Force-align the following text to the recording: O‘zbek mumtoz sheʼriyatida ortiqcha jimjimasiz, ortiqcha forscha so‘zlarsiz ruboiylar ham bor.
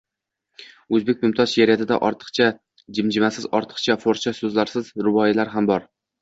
O‘zbek 0.99 1.19
mumtoz 1.25 1.51
sheʼriyatida 1.51 1.99
ortiqcha 2.09 2.47
jimjimasiz, 3.01 3.47
ortiqcha 3.61 3.97
forscha 4.07 4.35
so‘zlarsiz 4.39 4.91
ruboiylar 5.11 5.55
ham 5.59 5.71
bor. 5.73 5.87